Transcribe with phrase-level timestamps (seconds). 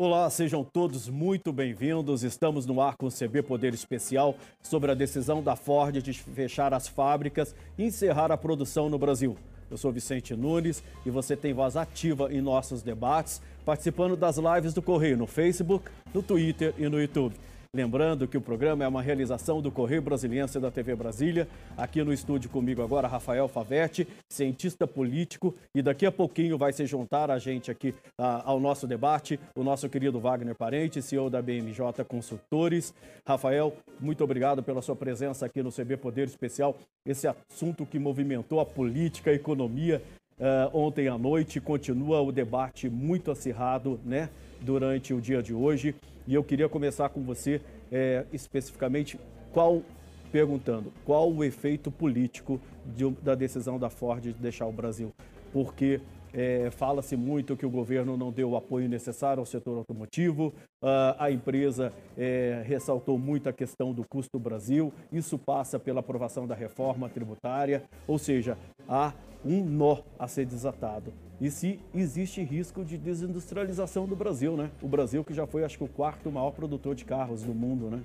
[0.00, 2.22] Olá, sejam todos muito bem-vindos.
[2.22, 6.72] Estamos no ar com o CB Poder Especial sobre a decisão da Ford de fechar
[6.72, 9.36] as fábricas e encerrar a produção no Brasil.
[9.68, 14.72] Eu sou Vicente Nunes e você tem voz ativa em nossos debates, participando das lives
[14.72, 17.34] do Correio no Facebook, no Twitter e no YouTube.
[17.76, 21.46] Lembrando que o programa é uma realização do Correio Brasiliense da TV Brasília.
[21.76, 26.86] Aqui no estúdio comigo agora, Rafael Favetti, cientista político, e daqui a pouquinho vai se
[26.86, 32.04] juntar a gente aqui ao nosso debate, o nosso querido Wagner Parente, CEO da BMJ
[32.08, 32.94] Consultores.
[33.26, 36.74] Rafael, muito obrigado pela sua presença aqui no CB Poder Especial.
[37.04, 40.02] Esse assunto que movimentou a política, a economia
[40.38, 44.30] uh, ontem à noite, continua o debate muito acirrado, né,
[44.62, 45.94] durante o dia de hoje.
[46.28, 47.58] E eu queria começar com você
[47.90, 49.18] é, especificamente
[49.50, 49.82] qual
[50.30, 55.10] perguntando qual o efeito político de, da decisão da Ford de deixar o Brasil,
[55.54, 60.52] porque é, Fala-se muito que o governo não deu o apoio necessário ao setor automotivo,
[60.82, 66.00] uh, a empresa é, ressaltou muito a questão do custo do Brasil, isso passa pela
[66.00, 68.56] aprovação da reforma tributária, ou seja,
[68.88, 69.12] há
[69.44, 74.70] um nó a ser desatado e se existe risco de desindustrialização do Brasil, né?
[74.82, 77.88] O Brasil que já foi, acho que, o quarto maior produtor de carros do mundo,
[77.88, 78.00] né?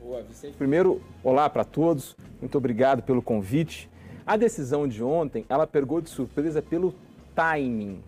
[0.00, 0.56] Boa, Vicente.
[0.56, 3.88] Primeiro, olá para todos, muito obrigado pelo convite.
[4.26, 6.92] A decisão de ontem, ela pegou de surpresa pelo
[7.36, 8.02] timing.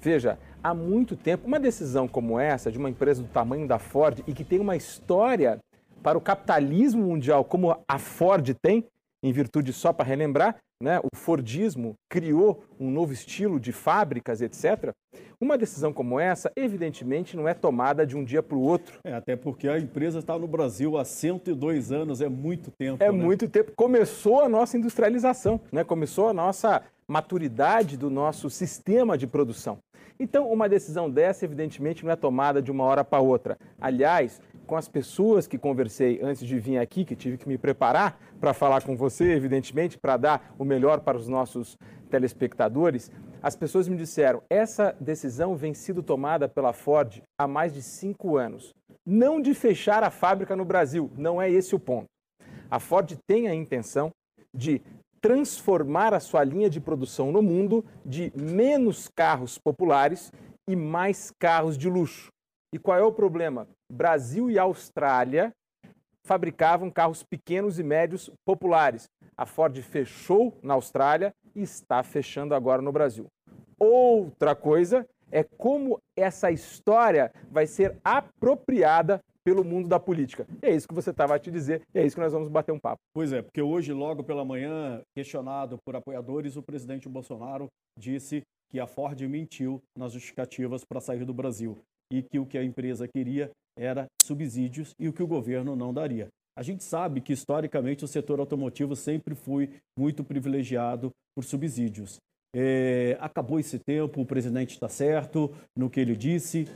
[0.00, 4.24] Veja, há muito tempo, uma decisão como essa, de uma empresa do tamanho da Ford
[4.26, 5.60] e que tem uma história
[6.02, 8.84] para o capitalismo mundial como a Ford tem,
[9.22, 14.92] em virtude, só para relembrar, né, o Fordismo criou um novo estilo de fábricas, etc.
[15.40, 18.98] Uma decisão como essa, evidentemente, não é tomada de um dia para o outro.
[19.04, 23.02] É, até porque a empresa está no Brasil há 102 anos, é muito tempo.
[23.02, 23.16] É né?
[23.16, 23.72] muito tempo.
[23.76, 25.84] Começou a nossa industrialização, né?
[25.84, 29.78] começou a nossa maturidade do nosso sistema de produção.
[30.18, 33.58] Então, uma decisão dessa, evidentemente, não é tomada de uma hora para outra.
[33.80, 34.40] Aliás,
[34.72, 38.54] com as pessoas que conversei antes de vir aqui, que tive que me preparar para
[38.54, 41.76] falar com você, evidentemente, para dar o melhor para os nossos
[42.08, 43.10] telespectadores,
[43.42, 48.38] as pessoas me disseram: essa decisão vem sido tomada pela Ford há mais de cinco
[48.38, 48.72] anos.
[49.04, 52.06] Não de fechar a fábrica no Brasil, não é esse o ponto.
[52.70, 54.08] A Ford tem a intenção
[54.56, 54.80] de
[55.20, 60.32] transformar a sua linha de produção no mundo de menos carros populares
[60.66, 62.32] e mais carros de luxo.
[62.74, 63.68] E qual é o problema?
[63.92, 65.52] Brasil e Austrália
[66.24, 69.06] fabricavam carros pequenos e médios populares.
[69.36, 73.26] A Ford fechou na Austrália e está fechando agora no Brasil.
[73.78, 80.46] Outra coisa é como essa história vai ser apropriada pelo mundo da política.
[80.62, 82.48] E é isso que você estava a te dizer, e é isso que nós vamos
[82.48, 83.00] bater um papo.
[83.12, 87.66] Pois é, porque hoje, logo pela manhã, questionado por apoiadores, o presidente Bolsonaro
[87.98, 91.76] disse que a Ford mentiu nas justificativas para sair do Brasil
[92.10, 95.92] e que o que a empresa queria era subsídios e o que o governo não
[95.92, 96.28] daria.
[96.56, 102.18] A gente sabe que, historicamente, o setor automotivo sempre foi muito privilegiado por subsídios.
[102.54, 106.68] É, acabou esse tempo, o presidente está certo no que ele disse.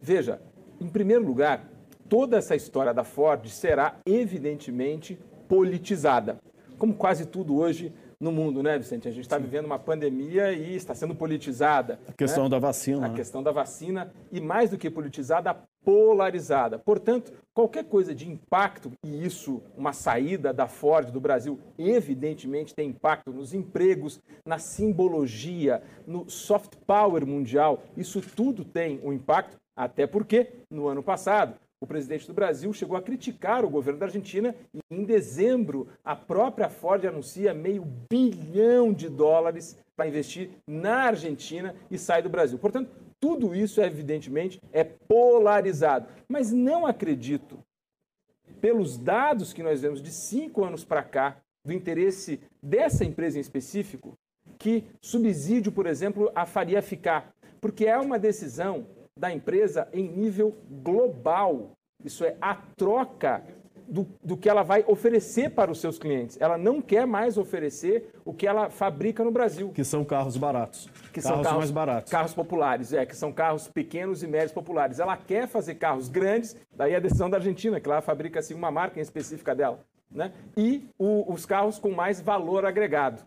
[0.00, 0.40] Veja,
[0.80, 1.68] em primeiro lugar,
[2.08, 5.18] toda essa história da Ford será evidentemente
[5.48, 6.38] politizada,
[6.78, 9.08] como quase tudo hoje no mundo, né, Vicente?
[9.08, 11.98] A gente está vivendo uma pandemia e está sendo politizada.
[12.08, 12.50] A questão né?
[12.50, 13.06] da vacina.
[13.06, 13.16] A né?
[13.16, 16.78] questão da vacina e, mais do que politizada, polarizada.
[16.78, 22.90] Portanto, qualquer coisa de impacto, e isso, uma saída da Ford do Brasil, evidentemente tem
[22.90, 30.06] impacto nos empregos, na simbologia, no soft power mundial, isso tudo tem um impacto, até
[30.06, 34.54] porque, no ano passado, o presidente do Brasil chegou a criticar o governo da Argentina
[34.72, 41.74] e em dezembro a própria Ford anuncia meio bilhão de dólares para investir na Argentina
[41.90, 42.56] e sai do Brasil.
[42.56, 42.88] Portanto,
[43.22, 47.60] tudo isso evidentemente é polarizado, mas não acredito
[48.60, 53.40] pelos dados que nós vemos de cinco anos para cá do interesse dessa empresa em
[53.40, 54.18] específico
[54.58, 60.56] que subsídio, por exemplo, a faria ficar, porque é uma decisão da empresa em nível
[60.82, 61.70] global.
[62.04, 63.44] Isso é a troca
[63.92, 66.40] do, do, que ela vai oferecer para os seus clientes.
[66.40, 69.70] Ela não quer mais oferecer o que ela fabrica no Brasil.
[69.70, 70.88] Que são carros baratos.
[71.12, 72.10] Que carros são carros mais baratos.
[72.10, 74.98] Carros populares, é, que são carros pequenos e médios populares.
[74.98, 78.70] Ela quer fazer carros grandes, daí a decisão da Argentina, que ela fabrica assim, uma
[78.70, 79.80] marca em específica dela.
[80.10, 80.32] Né?
[80.56, 83.22] E o, os carros com mais valor agregado.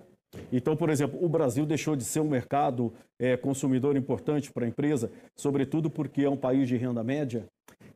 [0.52, 4.68] Então, por exemplo, o Brasil deixou de ser um mercado é, consumidor importante para a
[4.68, 7.46] empresa, sobretudo porque é um país de renda média?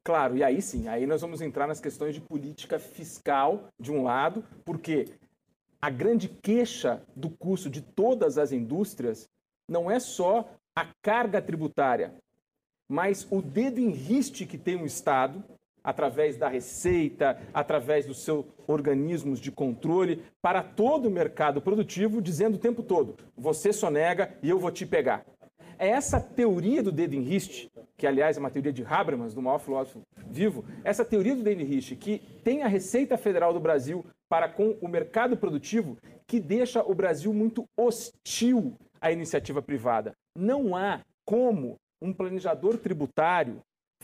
[0.03, 4.03] Claro, e aí sim, aí nós vamos entrar nas questões de política fiscal, de um
[4.03, 5.05] lado, porque
[5.81, 9.29] a grande queixa do custo de todas as indústrias
[9.67, 12.13] não é só a carga tributária,
[12.89, 15.43] mas o dedo em riste que tem o Estado,
[15.89, 22.55] através da receita, através dos seus organismos de controle, para todo o mercado produtivo, dizendo
[22.55, 25.25] o tempo todo: você sonega e eu vou te pegar.
[25.79, 29.41] É essa teoria do dedo em riste, que aliás é uma teoria de Habermas, do
[29.41, 33.59] maior filósofo vivo, essa teoria do dedo em riste, que tem a Receita Federal do
[33.59, 35.97] Brasil para com o mercado produtivo,
[36.27, 40.11] que deixa o Brasil muito hostil à iniciativa privada.
[40.37, 43.59] Não há como um planejador tributário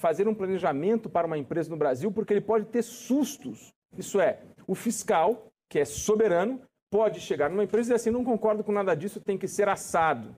[0.06, 3.74] fazer um planejamento para uma empresa no Brasil, porque ele pode ter sustos.
[3.98, 6.62] Isso é, o fiscal, que é soberano,
[6.92, 9.68] pode chegar numa empresa e dizer assim: não concordo com nada disso, tem que ser
[9.68, 10.36] assado.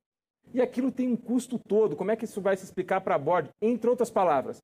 [0.54, 1.98] E aquilo tem um custo todo.
[1.98, 3.50] Como é que isso vai se explicar para a board?
[3.62, 4.64] Entre outras palavras,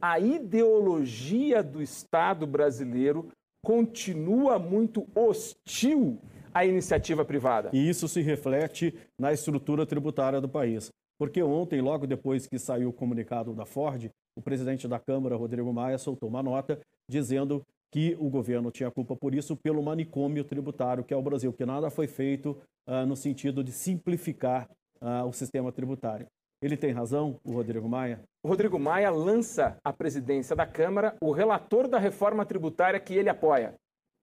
[0.00, 3.26] a ideologia do Estado brasileiro
[3.60, 6.20] continua muito hostil
[6.52, 7.70] à iniciativa privada.
[7.72, 10.92] E isso se reflete na estrutura tributária do país.
[11.18, 15.72] Porque ontem, logo depois que saiu o comunicado da Ford, o presidente da Câmara, Rodrigo
[15.72, 21.04] Maia, soltou uma nota dizendo que o governo tinha culpa por isso pelo manicômio tributário
[21.04, 22.56] que é o Brasil, que nada foi feito
[22.88, 24.68] uh, no sentido de simplificar
[25.00, 26.26] uh, o sistema tributário.
[26.60, 28.20] Ele tem razão, o Rodrigo Maia?
[28.42, 33.28] O Rodrigo Maia lança à presidência da Câmara o relator da reforma tributária que ele
[33.28, 33.74] apoia,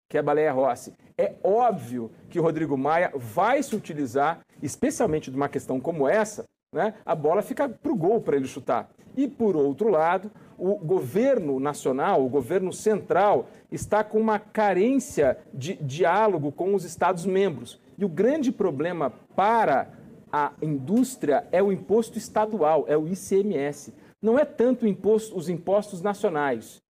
[0.10, 0.94] que é a Baleia Rossi.
[1.18, 6.44] É óbvio que o Rodrigo Maia vai se utilizar, especialmente de uma questão como essa,
[6.74, 6.96] né?
[7.06, 8.90] a bola fica para o gol para ele chutar.
[9.16, 15.74] E, por outro lado, o governo nacional, o governo central, está com uma carência de
[15.75, 17.80] diálogo com os Estados-membros.
[17.98, 19.90] E o grande problema para
[20.31, 23.94] a indústria é o imposto estadual, é o ICMS.
[24.22, 26.81] Não é tanto imposto, os impostos nacionais.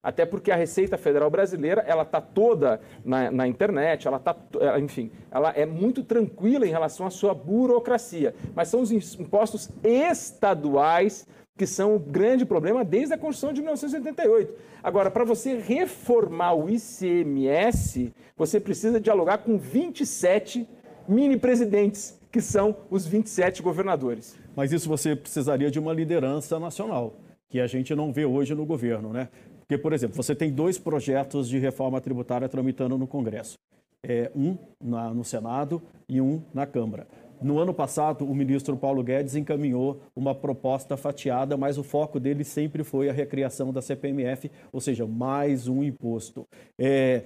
[0.00, 4.34] Até porque a Receita Federal Brasileira ela está toda na, na, internet, ela está,
[4.78, 8.32] enfim, ela é muito tranquila em relação à sua burocracia.
[8.54, 11.26] Mas são os impostos estaduais
[11.58, 14.54] que são o grande problema desde a Constituição de 1988.
[14.80, 20.66] Agora, para você reformar o ICMS, você precisa dialogar com 27
[21.08, 24.36] mini-presidentes que são os 27 governadores.
[24.54, 27.16] Mas isso você precisaria de uma liderança nacional,
[27.48, 29.28] que a gente não vê hoje no governo, né?
[29.58, 33.58] Porque, por exemplo, você tem dois projetos de reforma tributária tramitando no Congresso.
[34.06, 37.08] É, um na, no Senado e um na Câmara.
[37.40, 42.44] No ano passado, o ministro Paulo Guedes encaminhou uma proposta fatiada, mas o foco dele
[42.44, 46.46] sempre foi a recriação da CPMF, ou seja, mais um imposto.
[46.78, 47.22] É,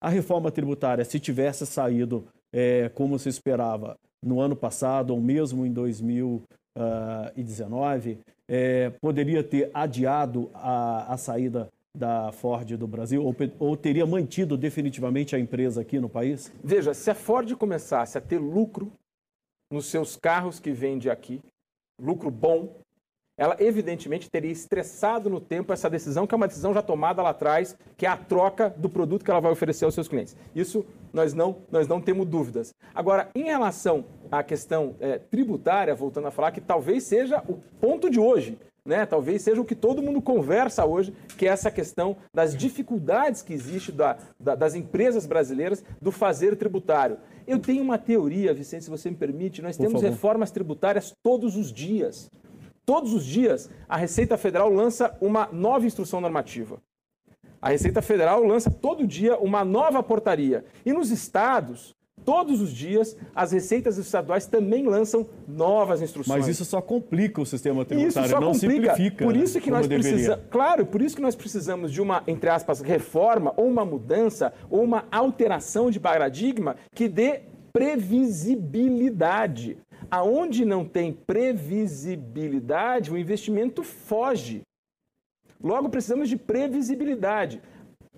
[0.00, 5.66] a reforma tributária, se tivesse saído é, como se esperava, no ano passado, ou mesmo
[5.66, 13.76] em 2019, é, poderia ter adiado a, a saída da Ford do Brasil ou, ou,
[13.76, 16.52] teria mantido definitivamente a empresa aqui no país?
[16.62, 18.92] Veja, se a Ford começasse a ter lucro
[19.70, 21.40] nos seus carros que vende aqui,
[22.00, 22.76] lucro bom,
[23.38, 27.30] ela evidentemente teria estressado no tempo essa decisão, que é uma decisão já tomada lá
[27.30, 30.34] atrás, que é a troca do produto que ela vai oferecer aos seus clientes.
[30.54, 32.74] Isso nós não, nós não temos dúvidas.
[32.94, 38.08] Agora, em relação à questão é, tributária, voltando a falar, que talvez seja o ponto
[38.08, 39.04] de hoje, né?
[39.04, 43.52] talvez seja o que todo mundo conversa hoje, que é essa questão das dificuldades que
[43.52, 47.18] existe da, da, das empresas brasileiras do fazer tributário.
[47.46, 50.14] Eu tenho uma teoria, Vicente, se você me permite, nós Por temos favor.
[50.14, 52.30] reformas tributárias todos os dias.
[52.84, 56.80] Todos os dias, a Receita Federal lança uma nova instrução normativa.
[57.60, 60.64] A Receita Federal lança todo dia uma nova portaria.
[60.84, 61.95] E nos estados,
[62.26, 66.40] todos os dias, as receitas estaduais também lançam novas instruções.
[66.40, 68.96] Mas isso só complica o sistema tributário, não complica.
[68.96, 69.24] simplifica.
[69.24, 72.80] Por isso que nós precisamos, claro, por isso que nós precisamos de uma, entre aspas,
[72.80, 77.42] reforma ou uma mudança ou uma alteração de paradigma que dê
[77.72, 79.78] previsibilidade.
[80.10, 84.62] Aonde não tem previsibilidade, o investimento foge.
[85.62, 87.62] Logo, precisamos de previsibilidade.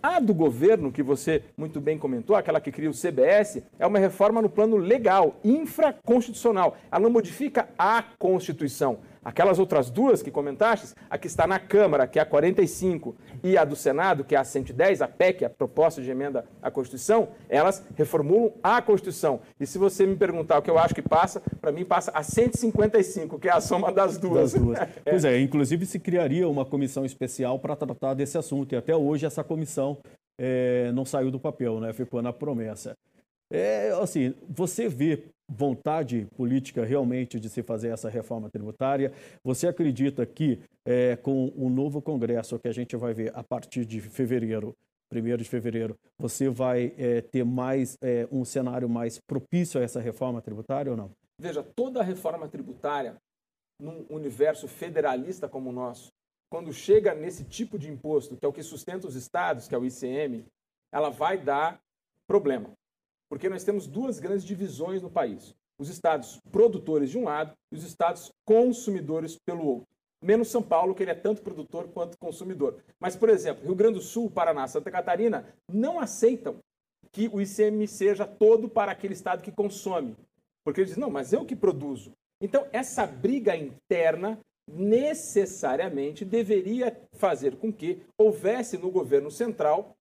[0.03, 3.99] A do governo, que você muito bem comentou, aquela que cria o CBS, é uma
[3.99, 6.77] reforma no plano legal, infraconstitucional.
[6.91, 9.01] Ela não modifica a Constituição.
[9.29, 13.59] Aquelas outras duas que comentaste, a que está na Câmara, que é a 45, e
[13.59, 17.29] a do Senado, que é a 110, a PEC, a proposta de emenda à Constituição,
[17.47, 19.41] elas reformulam a Constituição.
[19.61, 22.23] E se você me perguntar o que eu acho que passa, para mim passa a
[22.23, 24.55] 155, que é a soma das duas.
[24.55, 24.79] Das duas.
[25.05, 25.11] é.
[25.11, 29.27] Pois é, inclusive se criaria uma comissão especial para tratar desse assunto, e até hoje
[29.27, 29.99] essa comissão
[30.41, 31.93] é, não saiu do papel, né?
[31.93, 32.97] ficou na promessa.
[33.53, 39.13] É, assim, você vê vontade política realmente de se fazer essa reforma tributária?
[39.43, 43.85] Você acredita que é, com o novo Congresso que a gente vai ver a partir
[43.85, 44.75] de fevereiro,
[45.13, 50.01] 1 de fevereiro, você vai é, ter mais é, um cenário mais propício a essa
[50.01, 51.11] reforma tributária ou não?
[51.41, 53.17] Veja, toda reforma tributária
[53.81, 56.09] num universo federalista como o nosso,
[56.51, 59.79] quando chega nesse tipo de imposto, que é o que sustenta os estados, que é
[59.79, 60.45] o ICM,
[60.93, 61.81] ela vai dar
[62.27, 62.71] problema.
[63.29, 67.77] Porque nós temos duas grandes divisões no país: os estados produtores de um lado e
[67.77, 69.87] os estados consumidores pelo outro.
[70.23, 72.83] Menos São Paulo, que ele é tanto produtor quanto consumidor.
[72.99, 76.59] Mas, por exemplo, Rio Grande do Sul, Paraná, Santa Catarina não aceitam
[77.13, 80.17] que o ICM seja todo para aquele estado que consome.
[80.65, 82.13] Porque eles dizem, não, mas eu que produzo.
[82.41, 89.97] Então, essa briga interna necessariamente deveria fazer com que houvesse no governo central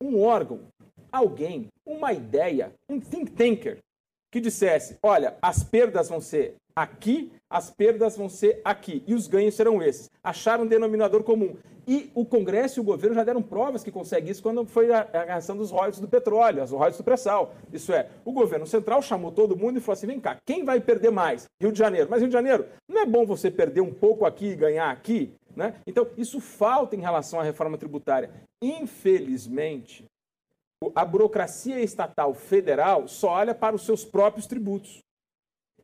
[0.00, 0.68] um órgão,
[1.12, 3.78] alguém, uma ideia, um think tanker
[4.32, 9.26] que dissesse: olha, as perdas vão ser aqui, as perdas vão ser aqui e os
[9.26, 10.10] ganhos serão esses.
[10.22, 11.56] Acharam um denominador comum.
[11.88, 15.04] E o Congresso e o governo já deram provas que consegue isso quando foi a,
[15.04, 17.54] questão dos royalties do petróleo, as royalties do pré-sal.
[17.72, 20.80] Isso é, o governo central chamou todo mundo e falou assim: vem cá, quem vai
[20.80, 21.44] perder mais?
[21.62, 22.08] Rio de Janeiro.
[22.10, 25.32] Mas Rio de Janeiro, não é bom você perder um pouco aqui e ganhar aqui?
[25.54, 25.74] Né?
[25.86, 28.30] Então, isso falta em relação à reforma tributária.
[28.60, 30.04] Infelizmente,
[30.94, 35.02] a burocracia estatal federal só olha para os seus próprios tributos.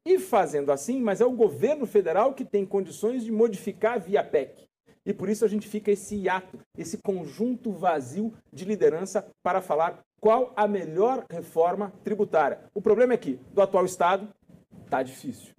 [0.04, 4.66] E fazendo assim, mas é o governo federal que tem condições de modificar via PEC.
[5.06, 10.00] E por isso a gente fica esse hiato, esse conjunto vazio de liderança para falar
[10.20, 12.60] qual a melhor reforma tributária.
[12.74, 14.28] O problema é que, do atual Estado,
[14.84, 15.52] está difícil.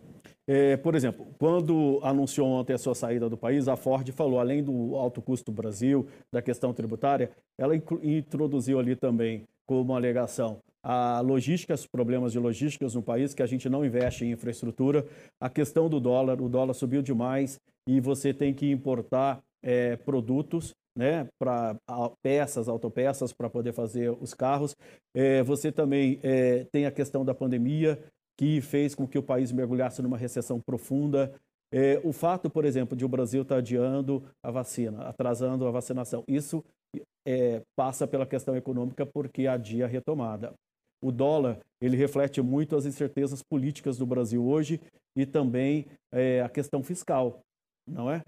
[0.47, 4.61] É, por exemplo, quando anunciou ontem a sua saída do país, a Ford falou, além
[4.61, 11.21] do alto custo do Brasil, da questão tributária, ela introduziu ali também como alegação a
[11.21, 15.07] logística, os problemas de logística no país, que a gente não investe em infraestrutura,
[15.39, 17.57] a questão do dólar, o dólar subiu demais
[17.87, 21.77] e você tem que importar é, produtos né, para
[22.21, 24.75] peças, autopeças para poder fazer os carros.
[25.15, 27.97] É, você também é, tem a questão da pandemia,
[28.37, 31.33] que fez com que o país mergulhasse numa recessão profunda.
[31.71, 35.71] É, o fato, por exemplo, de o Brasil estar tá adiando a vacina, atrasando a
[35.71, 36.63] vacinação, isso
[37.25, 40.53] é, passa pela questão econômica porque adia a retomada.
[41.03, 44.79] O dólar, ele reflete muito as incertezas políticas do Brasil hoje
[45.17, 47.41] e também é, a questão fiscal,
[47.87, 48.23] não é?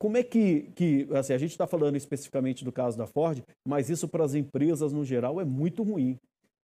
[0.00, 3.90] Como é que, que assim, a gente está falando especificamente do caso da Ford, mas
[3.90, 6.16] isso para as empresas no geral é muito ruim.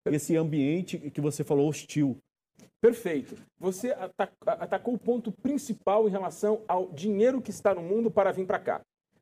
[0.05, 2.17] Esse ambiente que você falou hostil,
[2.81, 3.35] Perfeito.
[3.59, 3.95] Você
[4.45, 8.59] atacou o ponto principal em relação ao dinheiro que está no mundo para vir para
[8.59, 8.81] cá.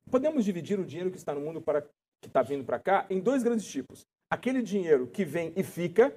[0.10, 1.82] Podemos dividir o dinheiro que está no mundo para
[2.22, 4.06] que está vindo para cá em dois grandes tipos.
[4.30, 6.14] Aquele dinheiro que vem e fica,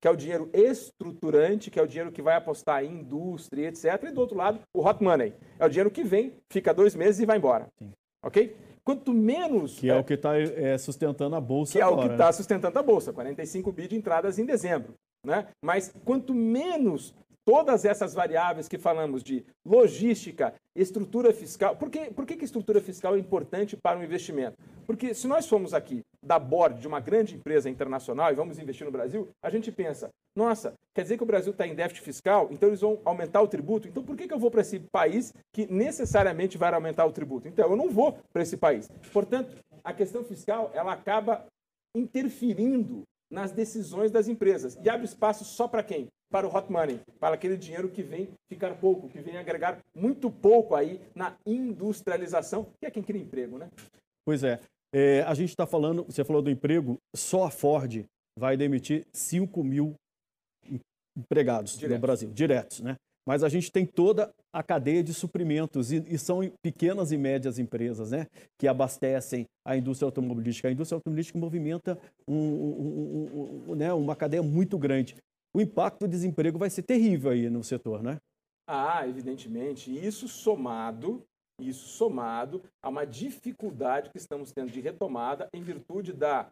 [0.00, 3.84] que é o dinheiro estruturante, que é o dinheiro que vai apostar em indústria, etc.
[4.08, 5.32] E do outro lado, o hot money.
[5.58, 7.68] É o dinheiro que vem, fica dois meses e vai embora.
[7.78, 7.92] Sim.
[8.24, 8.56] Ok?
[8.84, 9.78] Quanto menos.
[9.78, 11.72] Que é, é o que está é, sustentando a Bolsa.
[11.72, 12.32] Que agora, é o que está né?
[12.32, 13.12] sustentando a Bolsa.
[13.12, 14.94] 45 bi de entradas em dezembro.
[15.24, 15.46] Né?
[15.64, 17.14] Mas quanto menos
[17.44, 21.76] todas essas variáveis que falamos de logística, estrutura fiscal.
[21.76, 24.56] Por que, por que, que estrutura fiscal é importante para o investimento?
[24.86, 28.84] Porque se nós formos aqui da board de uma grande empresa internacional e vamos investir
[28.84, 32.48] no Brasil, a gente pensa, nossa, quer dizer que o Brasil está em déficit fiscal,
[32.50, 35.34] então eles vão aumentar o tributo, então por que, que eu vou para esse país
[35.52, 37.48] que necessariamente vai aumentar o tributo?
[37.48, 38.88] Então eu não vou para esse país.
[39.12, 41.44] Portanto, a questão fiscal ela acaba
[41.94, 43.02] interferindo
[43.32, 46.06] nas decisões das empresas e abre espaço só para quem?
[46.30, 50.30] Para o hot money, para aquele dinheiro que vem ficar pouco, que vem agregar muito
[50.30, 53.68] pouco aí na industrialização, que é quem cria emprego, né?
[54.24, 54.60] Pois é.
[54.94, 58.04] é a gente está falando, você falou do emprego, só a Ford
[58.38, 59.94] vai demitir 5 mil
[61.16, 61.96] empregados diretos.
[61.96, 62.96] no Brasil, diretos, né?
[63.26, 67.58] Mas a gente tem toda a cadeia de suprimentos e, e, são pequenas e médias
[67.58, 68.26] empresas né,
[68.58, 70.68] que abastecem a indústria automobilística.
[70.68, 75.16] A indústria automobilística movimenta um, um, um, né, uma cadeia muito grande.
[75.54, 78.18] O impacto do desemprego vai ser terrível aí no setor, né?
[78.66, 79.94] Ah, evidentemente.
[79.94, 81.22] Isso somado,
[81.60, 86.50] isso somado a uma dificuldade que estamos tendo de retomada em virtude da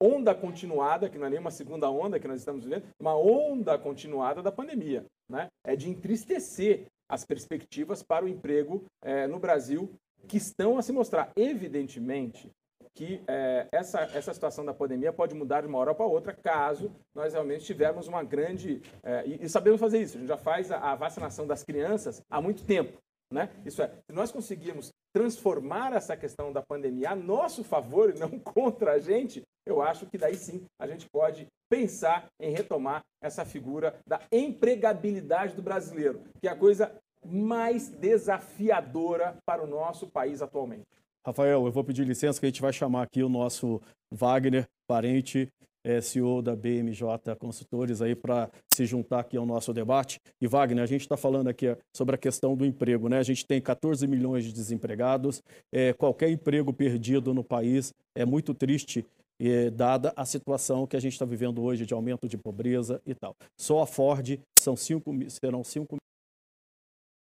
[0.00, 3.78] onda continuada, que não é nem uma segunda onda que nós estamos vivendo, uma onda
[3.78, 5.04] continuada da pandemia.
[5.28, 5.48] Né?
[5.64, 9.90] É de entristecer as perspectivas para o emprego é, no Brasil
[10.26, 11.32] que estão a se mostrar.
[11.36, 12.50] Evidentemente
[12.98, 16.90] que é, essa, essa situação da pandemia pode mudar de uma hora para outra caso
[17.14, 18.82] nós realmente tivermos uma grande.
[19.04, 22.20] É, e, e, sabemos fazer isso, a gente já faz a, a vacinação das crianças
[22.28, 22.98] há muito tempo.
[23.32, 23.50] Né?
[23.64, 28.36] Isso é, se nós conseguirmos transformar essa questão da pandemia a nosso favor e não
[28.40, 33.44] contra a gente, eu acho que daí sim a gente pode pensar em retomar essa
[33.44, 36.90] figura da empregabilidade do brasileiro, que é a coisa
[37.24, 40.86] mais desafiadora para o nosso país atualmente.
[41.26, 45.52] Rafael, eu vou pedir licença que a gente vai chamar aqui o nosso Wagner, parente
[45.84, 50.20] é, CEO da BMJ Consultores, aí para se juntar aqui ao nosso debate.
[50.40, 53.18] E Wagner, a gente está falando aqui sobre a questão do emprego, né?
[53.18, 58.52] A gente tem 14 milhões de desempregados, é, qualquer emprego perdido no país é muito
[58.54, 59.06] triste
[59.40, 63.14] é, dada a situação que a gente está vivendo hoje de aumento de pobreza e
[63.14, 63.34] tal.
[63.58, 65.96] Só a Ford são cinco, serão 5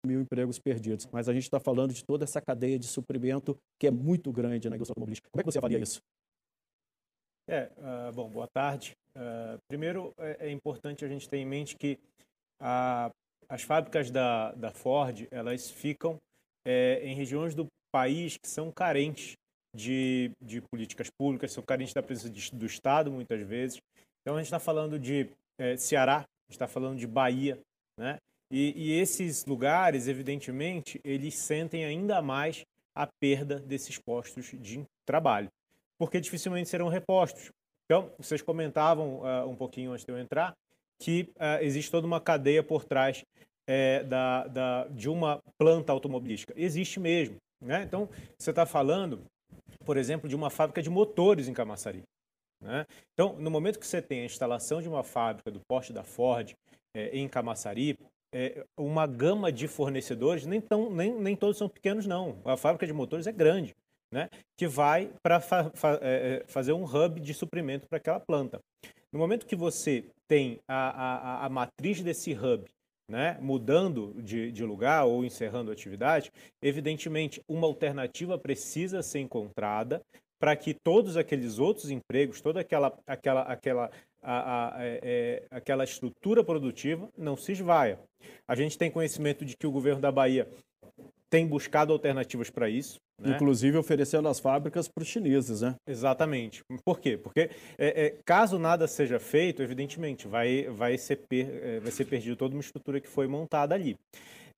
[0.06, 1.08] mil empregos perdidos.
[1.12, 4.68] Mas a gente está falando de toda essa cadeia de suprimento que é muito grande
[4.68, 5.28] na indústria automobilística.
[5.30, 6.00] Como é que você avalia isso?
[7.48, 8.92] É, uh, bom, boa tarde.
[9.16, 11.98] Uh, primeiro, é, é, importante a gente ter em mente que
[12.60, 13.10] a,
[13.48, 16.18] as fábricas da, da Ford, elas ficam
[16.66, 19.34] é, em regiões do país que são carentes
[19.74, 23.80] de, de políticas públicas, são carentes da presença de, do Estado, muitas vezes.
[24.20, 25.28] Então, a gente está falando de
[25.58, 27.58] é, Ceará, está falando de Bahia,
[27.98, 28.18] né?
[28.50, 32.62] E, e, esses lugares, evidentemente, eles sentem ainda mais
[32.94, 35.48] a perda desses postos de trabalho,
[35.98, 37.50] porque dificilmente serão repostos.
[37.84, 40.54] Então, vocês comentavam uh, um pouquinho antes de eu entrar
[41.00, 43.24] que uh, existe toda uma cadeia por trás
[43.66, 46.54] é, da, da, de uma planta automobilística.
[46.56, 47.36] Existe mesmo.
[47.60, 47.82] Né?
[47.82, 49.24] Então, você está falando,
[49.84, 52.02] por exemplo, de uma fábrica de motores em Camaçari.
[52.60, 52.86] Né?
[53.12, 56.54] Então, no momento que você tem a instalação de uma fábrica do porte da Ford
[56.96, 57.98] é, em Camaçari,
[58.34, 62.40] é, uma gama de fornecedores, nem, tão, nem, nem todos são pequenos, não.
[62.44, 63.74] A fábrica de motores é grande,
[64.12, 64.28] né?
[64.58, 68.58] que vai para fa fa é, é, fazer um hub de suprimento para aquela planta.
[69.12, 72.64] No momento que você tem a, a, a matriz desse hub
[73.08, 76.32] né, mudando de, de, lugar ou encerrando a atividade,
[76.62, 80.02] evidentemente uma alternativa precisa ser encontrada
[80.38, 83.90] para que todos aqueles outros empregos, toda aquela, aquela, aquela,
[84.22, 87.98] a, a, é, é, aquela estrutura produtiva não se esvaia.
[88.46, 90.48] A gente tem conhecimento de que o governo da Bahia
[91.34, 93.00] tem buscado alternativas para isso.
[93.20, 93.34] Né?
[93.34, 95.74] Inclusive oferecendo as fábricas para os chineses, né?
[95.84, 96.62] Exatamente.
[96.84, 97.16] Por quê?
[97.16, 102.04] Porque é, é, caso nada seja feito, evidentemente, vai, vai, ser per, é, vai ser
[102.04, 103.98] perdido toda uma estrutura que foi montada ali.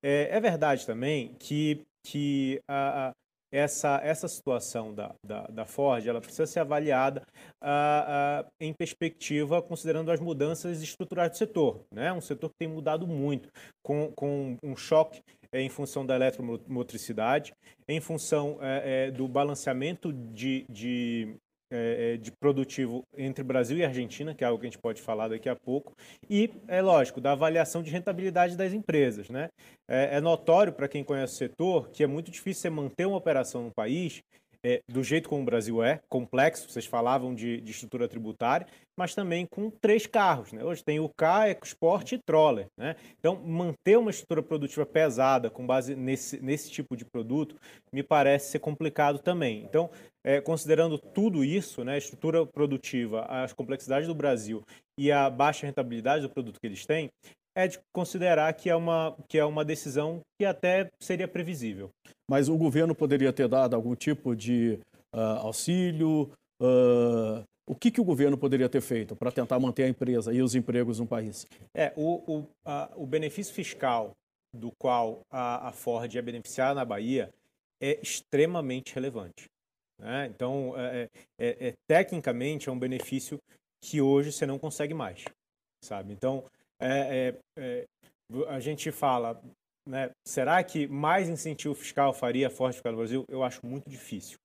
[0.02, 3.14] É, é verdade também que, que a,
[3.50, 7.22] essa, essa situação da, da, da, Ford ela precisa ser avaliada
[7.62, 11.80] uh, em perspectiva, considerando as mudanças estruturais do setor.
[11.90, 12.12] Né?
[12.12, 13.48] Um setor que tem mudado muito,
[13.82, 15.22] com, com um choque
[15.60, 17.52] em função da eletromotricidade,
[17.88, 21.36] em função é, é, do balanceamento de, de,
[21.72, 25.02] é, é, de produtivo entre Brasil e Argentina, que é algo que a gente pode
[25.02, 25.92] falar daqui a pouco,
[26.28, 29.28] e, é lógico, da avaliação de rentabilidade das empresas.
[29.28, 29.48] Né?
[29.88, 33.16] É, é notório para quem conhece o setor que é muito difícil você manter uma
[33.16, 34.22] operação no país
[34.66, 38.66] é, do jeito como o Brasil é, complexo, vocês falavam de, de, estrutura tributária,
[38.98, 40.52] mas também com três carros.
[40.52, 40.64] Né?
[40.64, 42.66] Hoje tem o K, EcoSport e Troller.
[42.76, 42.96] Né?
[43.16, 47.54] Então, manter uma estrutura produtiva pesada com base nesse, nesse tipo de produto
[47.92, 49.62] me parece ser complicado também.
[49.62, 49.88] Então,
[50.24, 54.64] é, considerando tudo isso, né, a estrutura produtiva, as complexidades do Brasil
[54.98, 57.08] e a baixa rentabilidade do produto que eles têm,
[57.56, 61.90] é de considerar que é uma, que é uma decisão que até seria previsível.
[62.30, 64.78] Mas o governo poderia ter dado algum tipo de
[65.14, 66.30] uh, auxílio?
[66.60, 70.42] Uh, o que, que o governo poderia ter feito para tentar manter a empresa e
[70.42, 71.46] os empregos no país?
[71.74, 74.12] É, o, o, a, o benefício fiscal
[74.54, 77.30] do qual a, a Ford é beneficiada na Bahia
[77.80, 79.46] é extremamente relevante.
[79.98, 80.26] Né?
[80.26, 83.38] Então, é, é, é, é tecnicamente, é um benefício
[83.82, 85.24] que hoje você não consegue mais,
[85.82, 86.12] sabe?
[86.12, 86.44] Então,
[86.80, 87.84] é, é, é,
[88.48, 89.40] a gente fala,
[89.88, 93.24] né, será que mais incentivo fiscal faria forte ficar no Brasil?
[93.28, 94.36] Eu acho muito difícil,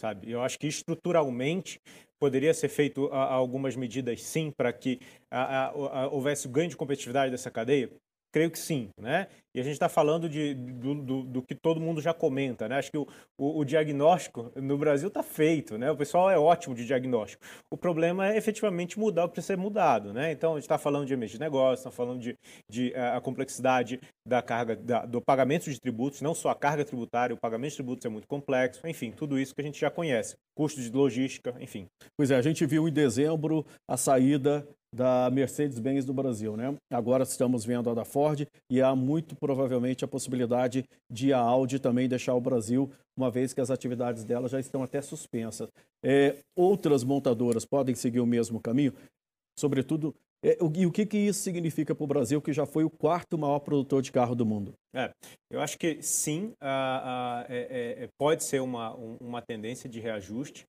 [0.00, 0.30] sabe?
[0.30, 1.80] Eu acho que estruturalmente
[2.20, 5.72] poderia ser feito a, a algumas medidas sim para que a,
[6.10, 7.90] houvesse ganho de competitividade dessa cadeia.
[8.32, 9.28] Creio que sim, né?
[9.58, 12.76] E a gente está falando de, do, do, do, que todo mundo já comenta, né?
[12.78, 15.90] Acho que o, o, o diagnóstico no Brasil está feito, né?
[15.90, 17.42] O pessoal é ótimo de diagnóstico.
[17.68, 20.30] O problema é efetivamente mudar o que precisa ser mudado, né?
[20.30, 22.36] Então, a gente está falando de emergência de negócio, está falando de,
[22.70, 26.84] de a, a complexidade da carga, da, do pagamento de tributos, não só a carga
[26.84, 29.90] tributária, o pagamento de tributos é muito complexo, enfim, tudo isso que a gente já
[29.90, 30.36] conhece.
[30.56, 31.88] Custos de logística, enfim.
[32.16, 36.74] Pois é, a gente viu em dezembro a saída da Mercedes-Benz do Brasil, né?
[36.90, 41.78] Agora estamos vendo a da Ford e há muito provavelmente a possibilidade de a Audi
[41.78, 45.70] também deixar o Brasil, uma vez que as atividades dela já estão até suspensas.
[46.02, 48.92] É, outras montadoras podem seguir o mesmo caminho,
[49.58, 50.14] sobretudo.
[50.44, 53.36] É, e o que, que isso significa para o Brasil, que já foi o quarto
[53.36, 54.72] maior produtor de carro do mundo?
[54.94, 55.10] É,
[55.50, 60.64] eu acho que sim, a, é, é, pode ser uma, uma tendência de reajuste.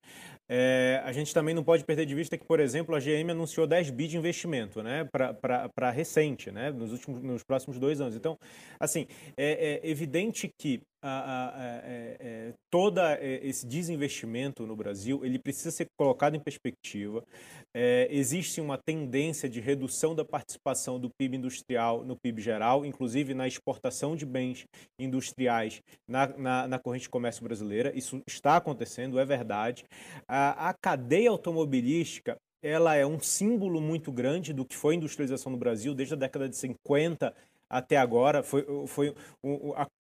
[0.52, 3.68] É, a gente também não pode perder de vista que, por exemplo, a GM anunciou
[3.68, 8.16] 10 bi de investimento né, para recente, né, nos, últimos, nos próximos dois anos.
[8.16, 8.38] Então,
[8.80, 9.06] assim,
[9.38, 15.40] é, é evidente que a, a, é, é, todo é, esse desinvestimento no Brasil ele
[15.40, 17.24] precisa ser colocado em perspectiva.
[17.74, 23.34] É, existe uma tendência de redução da participação do PIB industrial no PIB geral, inclusive
[23.34, 24.66] na exportação de bens
[25.00, 27.96] industriais na, na, na corrente de comércio brasileira.
[27.96, 29.86] Isso está acontecendo, é verdade.
[30.28, 35.52] A, a cadeia automobilística ela é um símbolo muito grande do que foi a industrialização
[35.52, 37.34] no Brasil desde a década de 50
[37.70, 38.42] até agora.
[38.44, 39.16] Foi, foi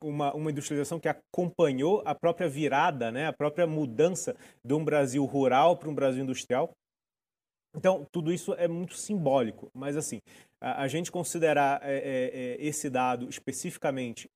[0.01, 5.23] uma, uma industrialização que acompanhou a própria virada, né, a própria mudança de um Brasil
[5.25, 6.71] rural para um Brasil industrial.
[7.75, 10.19] Então, tudo isso é muito simbólico, mas assim,
[10.59, 14.27] a, a gente considerar é, é, é esse dado especificamente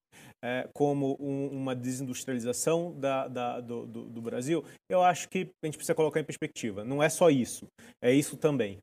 [0.43, 5.65] é, como um, uma desindustrialização da, da, do, do, do, Brasil, eu acho que a
[5.65, 6.83] gente precisa colocar em perspectiva.
[6.83, 7.65] Não é só isso,
[8.01, 8.77] é isso também.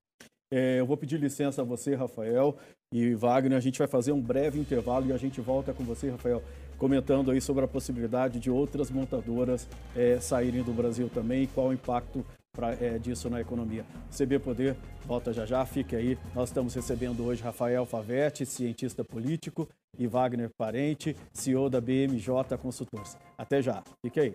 [0.53, 2.57] É, eu vou pedir licença a você, Rafael
[2.93, 3.57] e Wagner.
[3.57, 6.43] A gente vai fazer um breve intervalo e a gente volta com você, Rafael,
[6.77, 11.69] comentando aí sobre a possibilidade de outras montadoras é, saírem do Brasil também e qual
[11.69, 13.85] o impacto pra, é, disso na economia.
[14.11, 16.19] CB Poder volta já já, fique aí.
[16.35, 23.17] Nós estamos recebendo hoje Rafael Favetti, cientista político, e Wagner Parente, CEO da BMJ Consultores.
[23.37, 24.35] Até já, fique aí.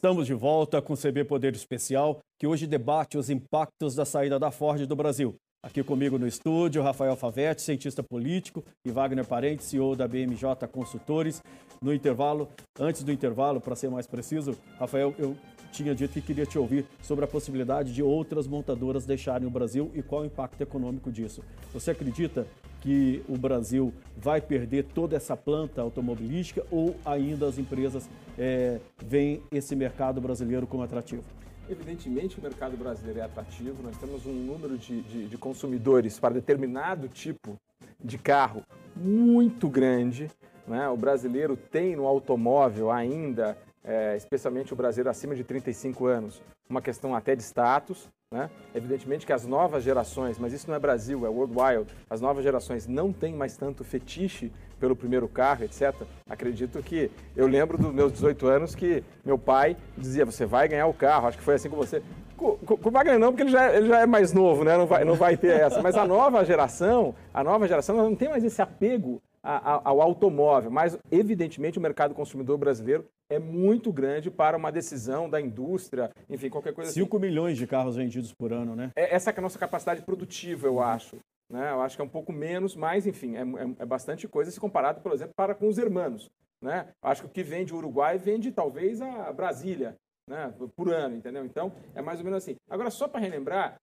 [0.00, 4.38] Estamos de volta com o CB Poder Especial, que hoje debate os impactos da saída
[4.38, 5.34] da Ford do Brasil.
[5.62, 11.42] Aqui comigo no estúdio, Rafael Favetti, cientista político, e Wagner Parente, CEO da BMJ Consultores.
[11.82, 15.36] No intervalo, antes do intervalo, para ser mais preciso, Rafael, eu
[15.70, 19.90] tinha dito que queria te ouvir sobre a possibilidade de outras montadoras deixarem o Brasil
[19.94, 21.44] e qual o impacto econômico disso.
[21.74, 22.46] Você acredita
[22.80, 29.42] que o Brasil vai perder toda essa planta automobilística ou ainda as empresas é, veem
[29.52, 31.22] esse mercado brasileiro como atrativo?
[31.68, 36.34] Evidentemente o mercado brasileiro é atrativo, nós temos um número de, de, de consumidores para
[36.34, 37.56] determinado tipo
[38.02, 38.62] de carro
[38.96, 40.28] muito grande.
[40.66, 40.88] Né?
[40.88, 46.82] O brasileiro tem no automóvel ainda é, especialmente o brasileiro acima de 35 anos, uma
[46.82, 48.08] questão até de status.
[48.32, 48.48] Né?
[48.72, 52.86] Evidentemente que as novas gerações, mas isso não é Brasil, é worldwide, as novas gerações
[52.86, 55.92] não têm mais tanto fetiche pelo primeiro carro, etc.
[56.28, 60.86] Acredito que eu lembro dos meus 18 anos que meu pai dizia: você vai ganhar
[60.86, 61.26] o carro.
[61.26, 62.04] Acho que foi assim com você.
[62.36, 64.78] Com, o Wagner não, porque ele já, ele já é mais novo, né?
[64.78, 65.82] Não vai, não vai ter essa.
[65.82, 70.98] Mas a nova geração, a nova geração não tem mais esse apego ao automóvel, mas
[71.10, 76.74] evidentemente o mercado consumidor brasileiro é muito grande para uma decisão da indústria, enfim, qualquer
[76.74, 77.26] coisa 5 assim.
[77.26, 78.90] milhões de carros vendidos por ano, né?
[78.96, 81.16] É, essa é a nossa capacidade produtiva, eu acho.
[81.48, 81.70] Né?
[81.70, 84.60] Eu acho que é um pouco menos, mas enfim, é, é, é bastante coisa se
[84.60, 86.28] comparado, por exemplo, para com os irmãos.
[86.62, 86.88] Né?
[87.02, 89.96] Acho que o que vende o Uruguai vende talvez a Brasília
[90.28, 90.52] né?
[90.76, 91.44] por ano, entendeu?
[91.44, 92.56] Então é mais ou menos assim.
[92.68, 93.76] Agora, só para relembrar,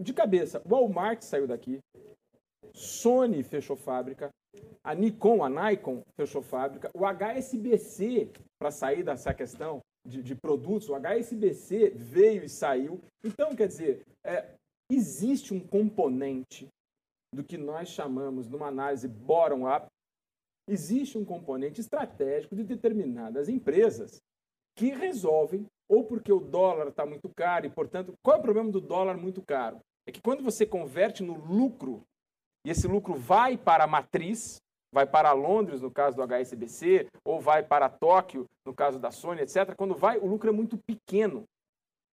[0.00, 1.78] de cabeça, Walmart saiu daqui,
[2.72, 4.30] Sony fechou fábrica,
[4.82, 10.88] a Nikon, a Nikon fechou fábrica, o HSBC, para sair dessa questão de, de, produtos,
[10.88, 13.00] o HSBC veio e saiu.
[13.22, 14.54] Então, quer dizer, é,
[14.90, 16.68] existe um componente
[17.34, 19.86] do que nós chamamos, numa análise bottom-up,
[20.68, 24.20] existe um componente estratégico de determinadas empresas
[24.76, 28.70] que resolvem, ou porque o dólar está muito caro, e, portanto, qual é o problema
[28.70, 29.80] do dólar muito caro?
[30.06, 32.02] É que quando você converte no lucro
[32.68, 34.58] e esse lucro vai para a matriz,
[34.92, 39.40] vai para Londres, no caso do HSBC, ou vai para Tóquio, no caso da Sony,
[39.40, 39.74] etc.
[39.74, 41.44] Quando vai, o lucro é muito pequeno.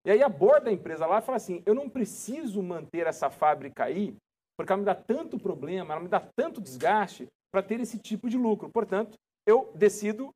[0.08, 3.84] E aí a borda da empresa lá fala assim: eu não preciso manter essa fábrica
[3.84, 4.16] aí,
[4.58, 8.30] porque ela me dá tanto problema, ela me dá tanto desgaste para ter esse tipo
[8.30, 8.70] de lucro.
[8.70, 10.30] Portanto, eu decido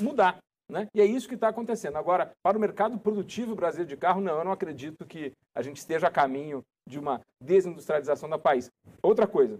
[0.00, 0.38] mudar.
[0.70, 0.86] Né?
[0.94, 1.96] E é isso que está acontecendo.
[1.96, 5.78] Agora, para o mercado produtivo brasileiro de carro, não, eu não acredito que a gente
[5.78, 8.70] esteja a caminho de uma desindustrialização do país.
[9.02, 9.58] Outra coisa,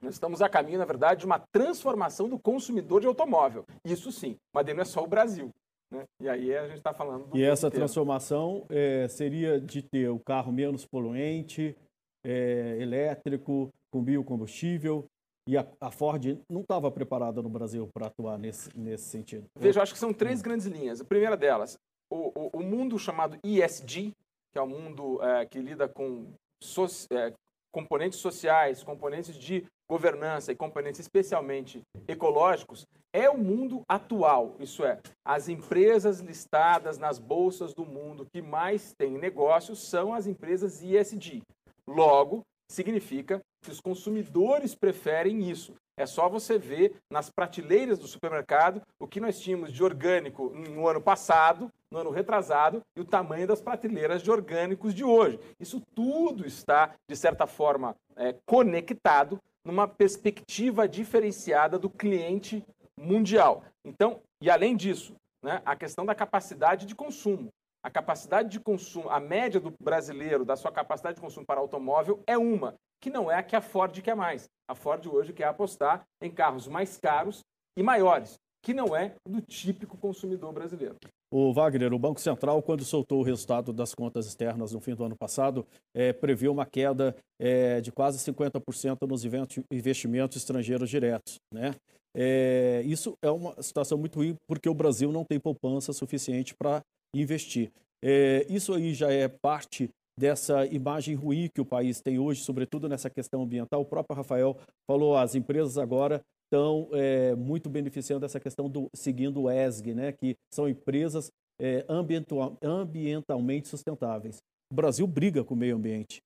[0.00, 3.66] nós estamos a caminho, na verdade, de uma transformação do consumidor de automóvel.
[3.84, 5.50] Isso sim, mas não é só o Brasil.
[5.90, 6.04] Né?
[6.20, 7.28] E aí a gente está falando.
[7.34, 7.84] e essa inteiro.
[7.84, 11.76] transformação é, seria de ter o carro menos poluente,
[12.24, 15.04] é, elétrico, com biocombustível,
[15.48, 19.46] e a, a Ford não estava preparada no Brasil para atuar nesse, nesse sentido.
[19.58, 21.00] Veja, acho que são três grandes linhas.
[21.00, 21.78] A primeira delas,
[22.10, 24.12] o, o, o mundo chamado ESG,
[24.52, 26.26] que é o um mundo é, que lida com
[26.62, 27.32] so, é,
[27.72, 34.54] componentes sociais, componentes de governança e componentes especialmente ecológicos, é o mundo atual.
[34.60, 40.26] Isso é, as empresas listadas nas bolsas do mundo que mais têm negócios são as
[40.26, 41.42] empresas ESG.
[41.86, 45.74] Logo, significa que os consumidores preferem isso.
[45.98, 50.88] É só você ver nas prateleiras do supermercado o que nós tínhamos de orgânico no
[50.88, 55.38] ano passado, no ano retrasado, e o tamanho das prateleiras de orgânicos de hoje.
[55.58, 62.64] Isso tudo está, de certa forma, é, conectado numa perspectiva diferenciada do cliente
[62.98, 63.64] mundial.
[63.84, 67.48] Então, e além disso, né, a questão da capacidade de consumo.
[67.82, 72.22] A capacidade de consumo, a média do brasileiro, da sua capacidade de consumo para automóvel
[72.26, 74.48] é uma, que não é a que a Ford quer mais.
[74.68, 77.40] A Ford hoje quer apostar em carros mais caros
[77.74, 80.96] e maiores, que não é do típico consumidor brasileiro.
[81.32, 85.04] O Wagner, o Banco Central, quando soltou o resultado das contas externas no fim do
[85.04, 89.24] ano passado, é, previu uma queda é, de quase 50% nos
[89.70, 91.36] investimentos estrangeiros diretos.
[91.54, 91.74] Né?
[92.14, 96.82] É, isso é uma situação muito ruim porque o Brasil não tem poupança suficiente para
[97.14, 97.70] investir.
[98.02, 102.88] É, isso aí já é parte dessa imagem ruim que o país tem hoje, sobretudo
[102.88, 103.80] nessa questão ambiental.
[103.80, 109.42] O próprio Rafael falou, as empresas agora estão é, muito beneficiando dessa questão do seguindo
[109.42, 114.38] o ESG, né, que são empresas é, ambiental, ambientalmente sustentáveis.
[114.72, 116.20] O Brasil briga com o meio ambiente.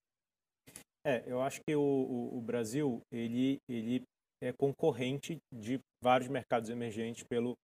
[1.06, 4.02] É, eu acho que o, o, o Brasil ele, ele
[4.42, 7.54] é concorrente de vários mercados emergentes pelo,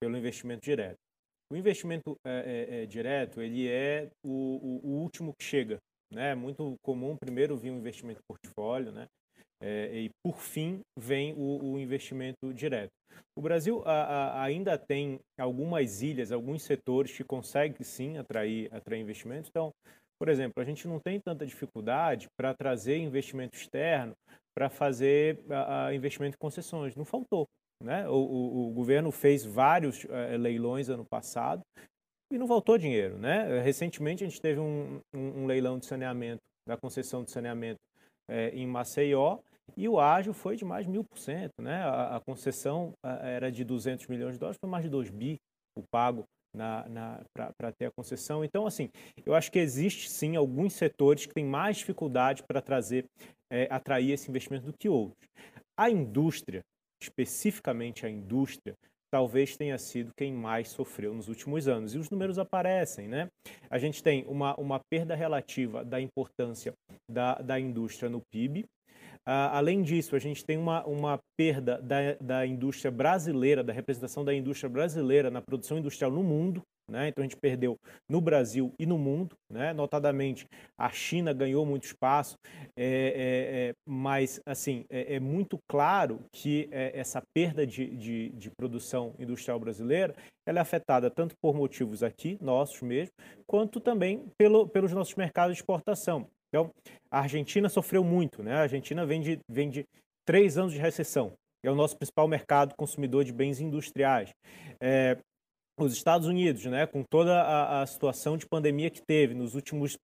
[0.00, 0.96] pelo investimento direto.
[1.50, 5.78] O investimento é, é, é, direto ele é o, o, o, último que chega.
[6.12, 6.32] Né?
[6.32, 9.06] É muito comum primeiro vir um investimento portfólio, né?
[9.62, 12.90] É, e por fim vem o, o investimento direto.
[13.34, 19.00] O Brasil a, a, ainda tem algumas ilhas, alguns setores que conseguem sim atrair, atrair
[19.00, 19.48] investimentos.
[19.48, 19.72] Então,
[20.18, 24.14] por exemplo, a gente não tem tanta dificuldade para trazer investimento externo
[24.54, 26.96] para fazer a, investimento em concessões.
[26.96, 27.46] Não faltou.
[27.82, 28.08] Né?
[28.08, 31.62] O, o, o governo fez vários uh, leilões ano passado
[32.32, 33.18] e não voltou dinheiro.
[33.18, 33.60] Né?
[33.60, 37.78] Recentemente a gente teve um, um, um leilão de saneamento, da concessão de saneamento
[38.28, 39.38] é, em Maceió,
[39.76, 41.52] e o ágio foi de mais de mil por cento.
[41.60, 41.82] Né?
[41.82, 45.36] A, a concessão a, era de 200 milhões de dólares, foi mais de 2 bi
[45.76, 46.24] o pago
[47.58, 48.44] para ter a concessão.
[48.44, 48.88] Então, assim,
[49.24, 53.04] eu acho que existe sim alguns setores que têm mais dificuldade para trazer,
[53.50, 55.28] é, atrair esse investimento do que outros.
[55.76, 56.64] A indústria,
[57.02, 58.74] especificamente a indústria,
[59.10, 61.94] talvez tenha sido quem mais sofreu nos últimos anos.
[61.94, 63.28] E os números aparecem, né?
[63.70, 66.72] A gente tem uma, uma perda relativa da importância
[67.10, 68.64] da, da indústria no PIB.
[69.28, 74.24] Uh, além disso, a gente tem uma, uma perda da, da indústria brasileira, da representação
[74.24, 76.62] da indústria brasileira na produção industrial no mundo.
[76.88, 77.08] Né?
[77.08, 77.76] Então a gente perdeu
[78.08, 79.72] no Brasil e no mundo, né?
[79.72, 80.46] notadamente
[80.78, 82.38] a China ganhou muito espaço,
[82.76, 88.28] é, é, é, mas assim é, é muito claro que é, essa perda de, de,
[88.30, 90.14] de, produção industrial brasileira
[90.46, 93.12] ela é afetada tanto por motivos aqui nossos mesmo,
[93.48, 96.28] quanto também pelo, pelos nossos mercados de exportação.
[96.48, 96.70] Então
[97.10, 98.54] a Argentina sofreu muito, né?
[98.54, 99.84] A Argentina vem de, vem de
[100.24, 101.32] três anos de recessão.
[101.64, 104.32] É o nosso principal mercado consumidor de bens industriais.
[104.80, 105.18] É,
[105.78, 109.96] os Estados Unidos, né, com toda a, a, situação de pandemia que teve nos últimos,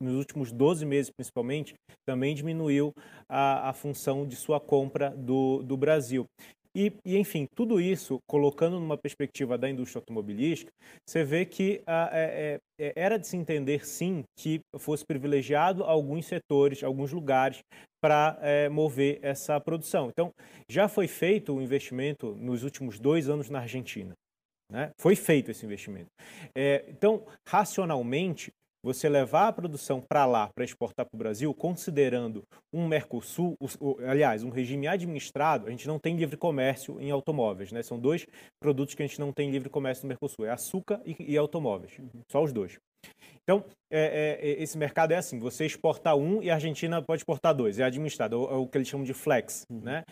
[0.00, 1.74] nos últimos 12 meses, principalmente,
[2.06, 2.92] também diminuiu
[3.28, 6.24] a, a função de sua compra do, do Brasil.
[6.76, 10.70] E, e, enfim, tudo isso, colocando numa perspectiva da indústria automobilística,
[11.04, 16.26] você vê que ah, é, é, era de se entender, sim, que fosse privilegiado alguns
[16.26, 17.58] setores, alguns lugares,
[18.00, 20.08] para é, mover essa produção.
[20.08, 20.30] Então,
[20.70, 24.14] já foi feito o um investimento nos últimos dois anos na Argentina.
[24.70, 24.90] Né?
[24.98, 26.10] Foi feito esse investimento.
[26.54, 28.52] É, então, racionalmente,
[28.82, 33.56] você levar a produção para lá, para exportar para o Brasil, considerando um Mercosul,
[34.06, 37.72] aliás, um regime administrado, a gente não tem livre comércio em automóveis.
[37.72, 37.82] Né?
[37.82, 38.26] São dois
[38.60, 41.98] produtos que a gente não tem livre comércio no Mercosul, é açúcar e, e automóveis,
[42.30, 42.78] só os dois.
[43.42, 47.54] Então, é, é, esse mercado é assim, você exporta um e a Argentina pode exportar
[47.54, 49.64] dois, é administrado, é o, é que eles chamam de flex.
[49.70, 49.80] Uhum.
[49.80, 50.04] Né?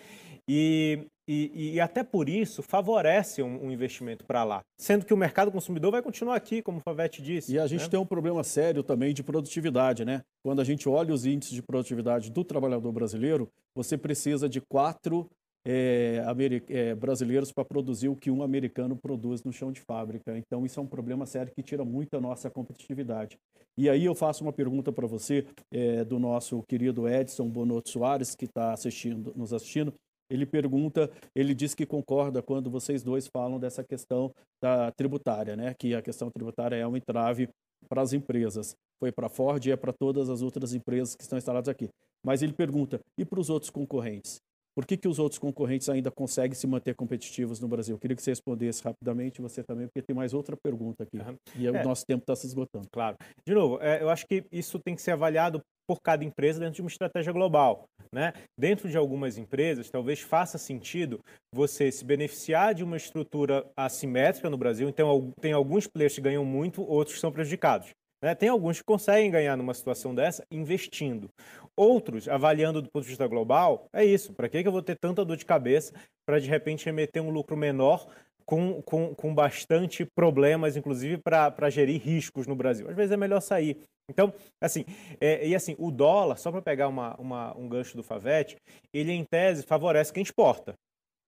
[0.49, 5.17] E, e, e, até por isso favorece um, um investimento para lá, sendo que o
[5.17, 7.53] mercado consumidor vai continuar aqui, como o Favete disse.
[7.53, 7.89] E a gente né?
[7.89, 10.23] tem um problema sério também de produtividade, né?
[10.45, 15.29] Quando a gente olha os índices de produtividade do trabalhador brasileiro, você precisa de quatro
[15.69, 16.23] é,
[16.69, 20.39] é, brasileiros para produzir o que um americano produz no chão de fábrica.
[20.39, 23.37] Então, isso é um problema sério que tira muito a nossa competitividade.
[23.77, 28.37] E aí eu faço uma pergunta para você, é, do nosso querido Edson Bonotto Soares,
[28.37, 29.93] que está assistindo, nos assistindo.
[30.31, 35.75] Ele pergunta, ele diz que concorda quando vocês dois falam dessa questão da tributária, né?
[35.79, 37.49] Que a questão tributária é um entrave
[37.89, 38.75] para as empresas.
[38.99, 41.89] Foi para a Ford e é para todas as outras empresas que estão instaladas aqui.
[42.25, 44.41] Mas ele pergunta, e para os outros concorrentes?
[44.77, 47.95] Por que, que os outros concorrentes ainda conseguem se manter competitivos no Brasil?
[47.95, 51.17] Eu queria que você respondesse rapidamente, você também, porque tem mais outra pergunta aqui.
[51.17, 51.37] Uhum.
[51.59, 51.71] E é.
[51.71, 52.87] o nosso tempo está se esgotando.
[52.93, 53.17] Claro.
[53.47, 56.77] De novo, é, eu acho que isso tem que ser avaliado por cada empresa dentro
[56.77, 57.89] de uma estratégia global.
[58.13, 58.33] Né?
[58.59, 61.21] Dentro de algumas empresas, talvez faça sentido
[61.55, 64.89] você se beneficiar de uma estrutura assimétrica no Brasil.
[64.89, 67.91] Então, tem alguns players que ganham muito, outros são prejudicados.
[68.23, 68.35] Né?
[68.35, 71.29] Tem alguns que conseguem ganhar numa situação dessa investindo.
[71.77, 74.33] Outros, avaliando do ponto de vista global, é isso.
[74.33, 75.93] Para que eu vou ter tanta dor de cabeça
[76.27, 78.09] para de repente remeter um lucro menor
[78.47, 82.89] com, com, com bastante problemas, inclusive para gerir riscos no Brasil.
[82.89, 83.77] Às vezes é melhor sair.
[84.09, 84.33] Então,
[84.63, 84.85] assim,
[85.21, 88.57] é, e assim, o dólar, só para pegar uma, uma, um gancho do Favete,
[88.95, 90.75] ele em tese favorece quem exporta.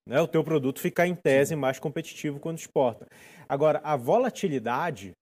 [0.07, 0.21] Né?
[0.21, 3.05] O teu produto fica em tese mais competitivo quando exporta.
[3.47, 5.13] Agora, a volatilidade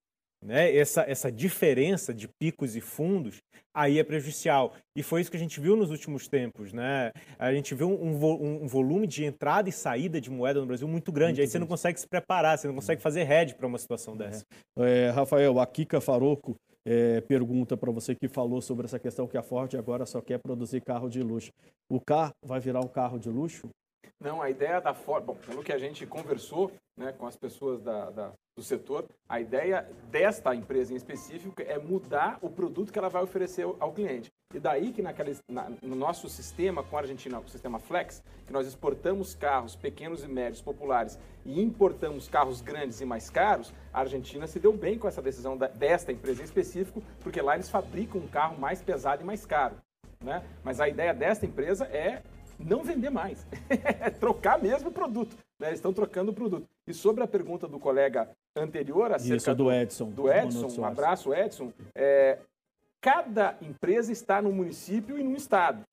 [0.44, 3.38] né, essa, essa diferença de picos e fundos,
[3.76, 4.74] aí é prejudicial.
[4.96, 6.74] E foi isso que a gente viu nos últimos tempos.
[6.74, 7.12] Né?
[7.38, 10.88] A gente viu um, um, um volume de entrada e saída de moeda no Brasil
[10.88, 11.40] muito grande.
[11.40, 14.16] Muito aí você não consegue se preparar, você não consegue fazer hedge para uma situação
[14.16, 14.18] é.
[14.18, 14.46] dessa.
[14.78, 19.38] É, Rafael, a Kika Faroco é, pergunta para você que falou sobre essa questão que
[19.38, 21.52] a Ford agora só quer produzir carro de luxo.
[21.90, 23.70] O carro vai virar um carro de luxo?
[24.20, 27.82] Não, a ideia da Ford, bom, pelo que a gente conversou né, com as pessoas
[27.82, 32.98] da, da, do setor, a ideia desta empresa em específico é mudar o produto que
[32.98, 34.32] ela vai oferecer ao cliente.
[34.52, 38.52] E daí que naquela, na, no nosso sistema com a Argentina, o sistema Flex, que
[38.52, 44.00] nós exportamos carros pequenos e médios populares e importamos carros grandes e mais caros, a
[44.00, 47.70] Argentina se deu bem com essa decisão da, desta empresa em específico, porque lá eles
[47.70, 49.76] fabricam um carro mais pesado e mais caro.
[50.24, 50.44] Né?
[50.64, 52.24] Mas a ideia desta empresa é
[52.60, 55.36] não vender mais, é trocar mesmo o produto.
[55.60, 55.68] Né?
[55.68, 56.66] Eles estão trocando o produto.
[56.88, 60.10] E sobre a pergunta do colega anterior, acerca Isso, do Edson.
[60.10, 61.72] Do Edson, um abraço, Edson.
[61.96, 62.40] É,
[63.02, 65.84] cada empresa está no município e no estado.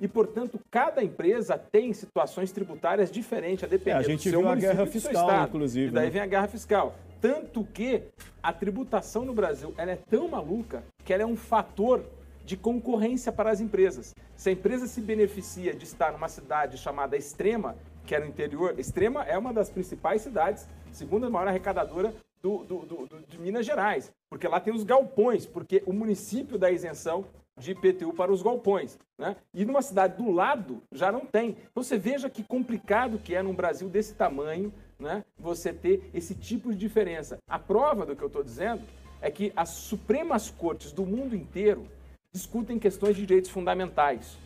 [0.00, 4.56] E, portanto, cada empresa tem situações tributárias diferentes, a depender é, a gente viu a
[4.56, 5.88] guerra fiscal, inclusive.
[5.88, 6.10] E daí né?
[6.10, 6.94] vem a guerra fiscal.
[7.20, 8.02] Tanto que
[8.42, 12.04] a tributação no Brasil ela é tão maluca que ela é um fator
[12.44, 14.14] de concorrência para as empresas.
[14.36, 17.76] Se a empresa se beneficia de estar numa cidade chamada Extrema,
[18.06, 22.78] que é no interior, Extrema é uma das principais cidades, segunda maior arrecadadora do, do,
[22.80, 27.24] do, de Minas Gerais, porque lá tem os galpões, porque o município dá isenção
[27.56, 28.98] de IPTU para os galpões.
[29.16, 29.36] Né?
[29.54, 31.56] E numa cidade do lado já não tem.
[31.70, 36.34] Então você veja que complicado que é num Brasil desse tamanho né, você ter esse
[36.34, 37.38] tipo de diferença.
[37.48, 38.82] A prova do que eu estou dizendo
[39.20, 41.86] é que as Supremas Cortes do mundo inteiro
[42.34, 44.36] discutem questões de direitos fundamentais.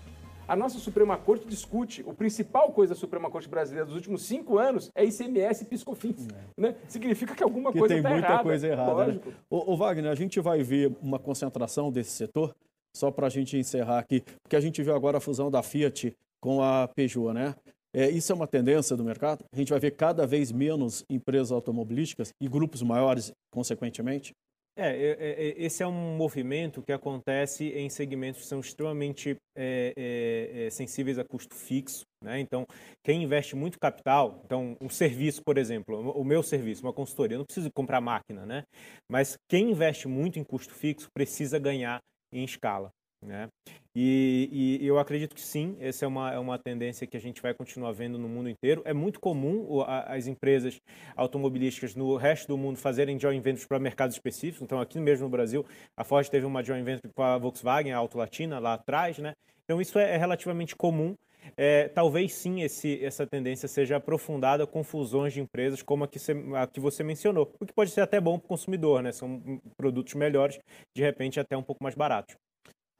[0.46, 4.58] A nossa Suprema Corte discute, o principal coisa da Suprema Corte brasileira dos últimos cinco
[4.58, 6.26] anos é ICMS e piscofins.
[6.28, 6.60] É.
[6.60, 6.76] Né?
[6.86, 8.22] Significa que alguma que coisa está errada.
[8.22, 9.06] Tem muita coisa errada.
[9.06, 9.20] Né?
[9.50, 12.54] Ô, ô, Wagner, a gente vai ver uma concentração desse setor,
[12.96, 16.14] só para a gente encerrar aqui, porque a gente viu agora a fusão da Fiat
[16.40, 17.54] com a Peugeot, né?
[17.92, 19.44] É, isso é uma tendência do mercado?
[19.52, 24.34] A gente vai ver cada vez menos empresas automobilísticas e grupos maiores, consequentemente?
[24.80, 29.92] É, é, é, esse é um movimento que acontece em segmentos que são extremamente é,
[29.96, 32.04] é, é, sensíveis a custo fixo.
[32.22, 32.38] Né?
[32.38, 32.64] Então,
[33.04, 37.38] quem investe muito capital, então um serviço, por exemplo, o meu serviço, uma consultoria, eu
[37.38, 38.62] não preciso comprar máquina, né?
[39.10, 41.98] mas quem investe muito em custo fixo precisa ganhar
[42.32, 42.90] em escala.
[43.20, 43.48] Né?
[43.94, 47.42] E, e, eu acredito que sim, essa é uma, é uma tendência que a gente
[47.42, 48.80] vai continuar vendo no mundo inteiro.
[48.84, 50.80] É muito comum as empresas
[51.16, 54.62] automobilísticas no resto do mundo fazerem joint ventures para mercados específicos.
[54.62, 57.98] Então, aqui mesmo no Brasil, a Ford teve uma joint venture com a Volkswagen, a
[57.98, 59.18] Auto Latina, lá atrás.
[59.18, 59.32] Né?
[59.64, 61.14] Então, isso é, é relativamente comum.
[61.56, 66.18] É, talvez sim esse, essa tendência seja aprofundada com fusões de empresas como a que,
[66.18, 69.12] você, a que você mencionou, o que pode ser até bom para o consumidor, né?
[69.12, 70.58] São produtos melhores,
[70.94, 72.36] de repente até um pouco mais baratos.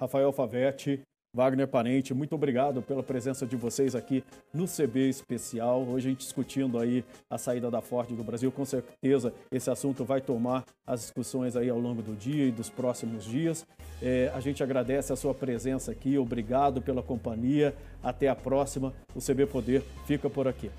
[0.01, 1.01] Rafael Favetti,
[1.35, 5.83] Wagner Parente, muito obrigado pela presença de vocês aqui no CB Especial.
[5.83, 8.51] Hoje a gente discutindo aí a saída da Ford do Brasil.
[8.51, 12.71] Com certeza esse assunto vai tomar as discussões aí ao longo do dia e dos
[12.71, 13.67] próximos dias.
[14.01, 17.75] É, a gente agradece a sua presença aqui, obrigado pela companhia.
[18.03, 18.95] Até a próxima.
[19.15, 20.71] O CB Poder fica por aqui.